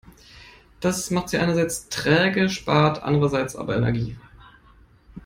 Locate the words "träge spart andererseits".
1.89-3.55